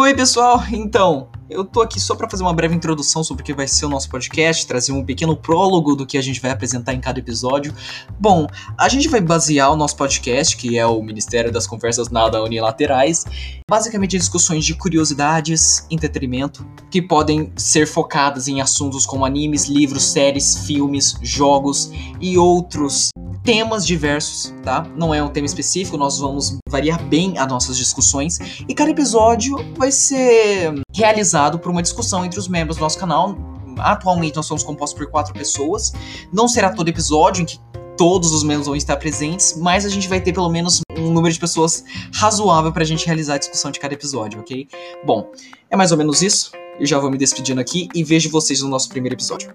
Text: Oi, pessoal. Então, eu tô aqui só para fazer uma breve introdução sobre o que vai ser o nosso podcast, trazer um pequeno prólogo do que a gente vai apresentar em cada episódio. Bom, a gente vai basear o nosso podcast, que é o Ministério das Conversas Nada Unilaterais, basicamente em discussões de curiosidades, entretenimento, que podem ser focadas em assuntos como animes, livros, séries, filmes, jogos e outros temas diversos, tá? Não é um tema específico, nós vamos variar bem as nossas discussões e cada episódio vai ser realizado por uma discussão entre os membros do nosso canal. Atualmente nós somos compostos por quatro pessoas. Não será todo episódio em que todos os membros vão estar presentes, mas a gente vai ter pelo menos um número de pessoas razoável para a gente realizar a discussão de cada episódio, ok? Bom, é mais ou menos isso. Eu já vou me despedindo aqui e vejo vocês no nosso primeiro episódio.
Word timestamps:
Oi, 0.00 0.14
pessoal. 0.14 0.64
Então, 0.72 1.28
eu 1.50 1.62
tô 1.62 1.82
aqui 1.82 2.00
só 2.00 2.16
para 2.16 2.26
fazer 2.26 2.42
uma 2.42 2.54
breve 2.54 2.74
introdução 2.74 3.22
sobre 3.22 3.42
o 3.42 3.44
que 3.44 3.52
vai 3.52 3.68
ser 3.68 3.84
o 3.84 3.88
nosso 3.90 4.08
podcast, 4.08 4.66
trazer 4.66 4.92
um 4.92 5.04
pequeno 5.04 5.36
prólogo 5.36 5.94
do 5.94 6.06
que 6.06 6.16
a 6.16 6.22
gente 6.22 6.40
vai 6.40 6.50
apresentar 6.50 6.94
em 6.94 7.00
cada 7.00 7.18
episódio. 7.18 7.74
Bom, 8.18 8.46
a 8.78 8.88
gente 8.88 9.10
vai 9.10 9.20
basear 9.20 9.70
o 9.70 9.76
nosso 9.76 9.94
podcast, 9.96 10.56
que 10.56 10.78
é 10.78 10.86
o 10.86 11.02
Ministério 11.02 11.52
das 11.52 11.66
Conversas 11.66 12.08
Nada 12.08 12.42
Unilaterais, 12.42 13.26
basicamente 13.70 14.16
em 14.16 14.18
discussões 14.18 14.64
de 14.64 14.74
curiosidades, 14.74 15.86
entretenimento, 15.90 16.66
que 16.90 17.02
podem 17.02 17.52
ser 17.54 17.86
focadas 17.86 18.48
em 18.48 18.62
assuntos 18.62 19.04
como 19.04 19.26
animes, 19.26 19.66
livros, 19.66 20.04
séries, 20.04 20.66
filmes, 20.66 21.14
jogos 21.20 21.92
e 22.18 22.38
outros 22.38 23.10
temas 23.44 23.86
diversos, 23.86 24.54
tá? 24.62 24.86
Não 24.96 25.14
é 25.14 25.22
um 25.22 25.28
tema 25.28 25.46
específico, 25.46 25.96
nós 25.96 26.18
vamos 26.18 26.58
variar 26.68 27.02
bem 27.06 27.38
as 27.38 27.48
nossas 27.48 27.76
discussões 27.76 28.38
e 28.68 28.74
cada 28.74 28.90
episódio 28.90 29.56
vai 29.76 29.90
ser 29.90 30.74
realizado 30.94 31.58
por 31.58 31.70
uma 31.70 31.82
discussão 31.82 32.24
entre 32.24 32.38
os 32.38 32.48
membros 32.48 32.76
do 32.76 32.80
nosso 32.80 32.98
canal. 32.98 33.36
Atualmente 33.78 34.36
nós 34.36 34.46
somos 34.46 34.62
compostos 34.62 34.98
por 34.98 35.10
quatro 35.10 35.32
pessoas. 35.32 35.92
Não 36.32 36.46
será 36.46 36.70
todo 36.70 36.88
episódio 36.88 37.42
em 37.42 37.46
que 37.46 37.58
todos 37.96 38.32
os 38.32 38.42
membros 38.42 38.66
vão 38.66 38.76
estar 38.76 38.96
presentes, 38.96 39.56
mas 39.58 39.84
a 39.84 39.88
gente 39.88 40.08
vai 40.08 40.20
ter 40.20 40.32
pelo 40.32 40.48
menos 40.48 40.80
um 40.96 41.10
número 41.10 41.32
de 41.32 41.38
pessoas 41.38 41.84
razoável 42.14 42.72
para 42.72 42.82
a 42.82 42.86
gente 42.86 43.06
realizar 43.06 43.34
a 43.34 43.38
discussão 43.38 43.70
de 43.70 43.78
cada 43.78 43.94
episódio, 43.94 44.40
ok? 44.40 44.66
Bom, 45.04 45.30
é 45.70 45.76
mais 45.76 45.92
ou 45.92 45.98
menos 45.98 46.22
isso. 46.22 46.50
Eu 46.78 46.86
já 46.86 46.98
vou 46.98 47.10
me 47.10 47.18
despedindo 47.18 47.60
aqui 47.60 47.88
e 47.94 48.02
vejo 48.02 48.30
vocês 48.30 48.62
no 48.62 48.68
nosso 48.68 48.88
primeiro 48.88 49.14
episódio. 49.14 49.54